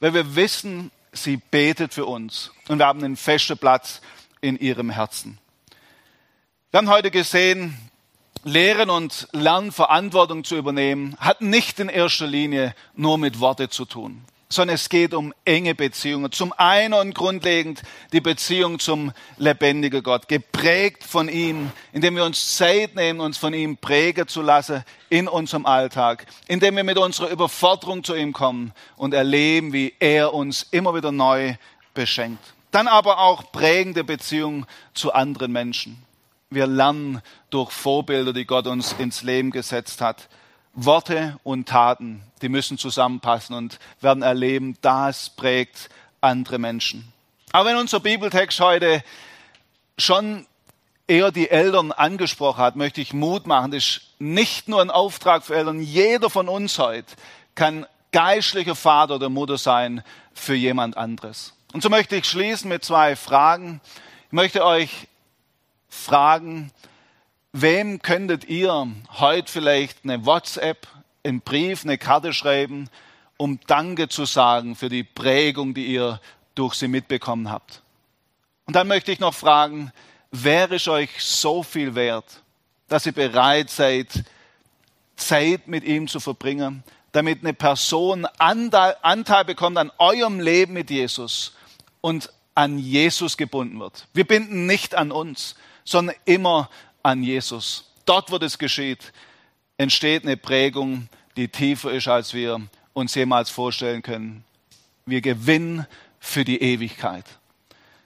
[0.00, 4.00] Weil wir wissen, sie betet für uns und wir haben einen festen Platz
[4.40, 5.38] in ihrem Herzen.
[6.70, 7.78] Wir haben heute gesehen,
[8.42, 13.86] Lehren und Lernen, Verantwortung zu übernehmen, hat nicht in erster Linie nur mit Worte zu
[13.86, 14.24] tun
[14.54, 16.32] sondern es geht um enge Beziehungen.
[16.32, 22.56] Zum einen und grundlegend die Beziehung zum lebendigen Gott, geprägt von ihm, indem wir uns
[22.56, 27.30] Zeit nehmen, uns von ihm prägen zu lassen in unserem Alltag, indem wir mit unserer
[27.30, 31.54] Überforderung zu ihm kommen und erleben, wie er uns immer wieder neu
[31.92, 32.54] beschenkt.
[32.70, 36.02] Dann aber auch prägende Beziehungen zu anderen Menschen.
[36.50, 40.28] Wir lernen durch Vorbilder, die Gott uns ins Leben gesetzt hat.
[40.74, 45.88] Worte und Taten, die müssen zusammenpassen und werden erleben, das prägt
[46.20, 47.12] andere Menschen.
[47.52, 49.02] Aber wenn unser Bibeltext heute
[49.96, 50.46] schon
[51.06, 53.70] eher die Eltern angesprochen hat, möchte ich Mut machen.
[53.70, 55.80] Das ist nicht nur ein Auftrag für Eltern.
[55.80, 57.14] Jeder von uns heute
[57.54, 61.52] kann geistlicher Vater oder Mutter sein für jemand anderes.
[61.72, 63.80] Und so möchte ich schließen mit zwei Fragen.
[64.26, 65.08] Ich möchte euch
[65.88, 66.72] fragen,
[67.56, 68.88] Wem könntet ihr
[69.20, 70.88] heute vielleicht eine WhatsApp,
[71.22, 72.90] einen Brief, eine Karte schreiben,
[73.36, 76.20] um Danke zu sagen für die Prägung, die ihr
[76.56, 77.80] durch sie mitbekommen habt?
[78.66, 79.92] Und dann möchte ich noch fragen,
[80.32, 82.24] wäre es euch so viel wert,
[82.88, 84.24] dass ihr bereit seid,
[85.14, 91.54] Zeit mit ihm zu verbringen, damit eine Person Anteil bekommt an eurem Leben mit Jesus
[92.00, 94.08] und an Jesus gebunden wird.
[94.12, 96.68] Wir binden nicht an uns, sondern immer
[97.04, 97.84] an Jesus.
[98.04, 99.12] Dort, wo das geschieht,
[99.78, 102.60] entsteht eine Prägung, die tiefer ist, als wir
[102.92, 104.44] uns jemals vorstellen können.
[105.06, 105.86] Wir gewinnen
[106.18, 107.24] für die Ewigkeit.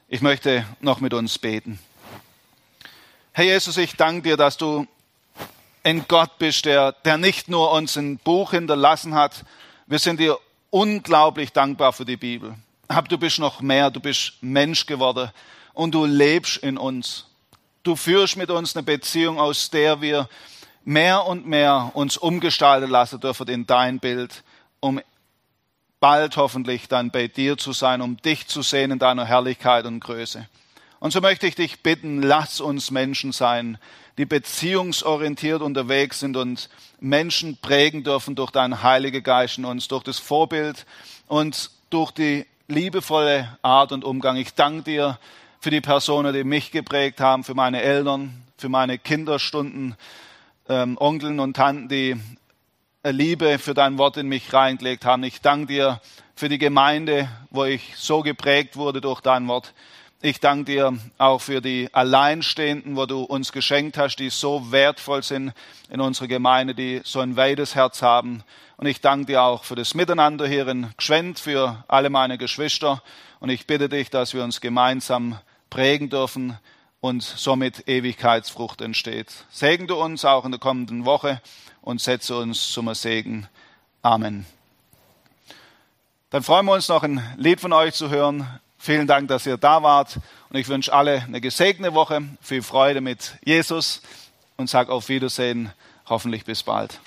[0.09, 1.79] Ich möchte noch mit uns beten.
[3.33, 4.87] Herr Jesus, ich danke dir, dass du
[5.85, 9.45] ein Gott bist, der, der nicht nur uns ein Buch hinterlassen hat.
[9.87, 10.39] Wir sind dir
[10.71, 12.55] unglaublich dankbar für die Bibel.
[12.89, 15.31] Aber du bist noch mehr, du bist Mensch geworden
[15.73, 17.28] und du lebst in uns.
[17.83, 20.29] Du führst mit uns eine Beziehung, aus der wir
[20.85, 24.43] mehr und mehr uns umgestalten lassen dürfen in dein Bild,
[24.81, 25.01] um
[26.01, 30.01] bald hoffentlich dann bei dir zu sein, um dich zu sehen in deiner Herrlichkeit und
[30.01, 30.49] Größe.
[31.01, 33.79] Und so möchte ich dich bitten, lass uns Menschen sein,
[34.17, 36.69] die beziehungsorientiert unterwegs sind und
[36.99, 40.87] Menschen prägen dürfen durch deinen Heiligen Geist in uns, durch das Vorbild
[41.29, 44.37] und durch die liebevolle Art und Umgang.
[44.37, 45.19] Ich danke dir,
[45.61, 49.97] für die Personen, die mich geprägt haben, für meine Eltern, für meine Kinderstunden,
[50.69, 52.17] ähm, Onkeln und Tanten, die
[53.03, 55.23] Liebe für dein Wort in mich reingelegt haben.
[55.25, 56.01] Ich danke dir
[56.37, 59.73] für die Gemeinde, wo ich so geprägt wurde durch dein Wort.
[60.21, 65.23] Ich danke dir auch für die Alleinstehenden, wo du uns geschenkt hast, die so wertvoll
[65.23, 65.53] sind
[65.91, 68.43] in unserer Gemeinde, die so ein weites Herz haben.
[68.77, 73.03] Und ich danke dir auch für das Miteinander hier in Gschwend, für alle meine Geschwister.
[73.41, 75.39] Und ich bitte dich, dass wir uns gemeinsam
[75.71, 76.59] prägen dürfen
[77.01, 79.33] und somit Ewigkeitsfrucht entsteht.
[79.51, 81.41] Segen du uns auch in der kommenden Woche
[81.81, 83.47] und setze uns zum Segen.
[84.03, 84.47] Amen.
[86.31, 88.47] Dann freuen wir uns noch ein Lied von euch zu hören.
[88.79, 90.19] Vielen Dank, dass ihr da wart
[90.51, 94.03] und ich wünsche alle eine gesegnete Woche, viel Freude mit Jesus
[94.57, 95.73] und sage auf Wiedersehen,
[96.09, 97.01] hoffentlich bis bald.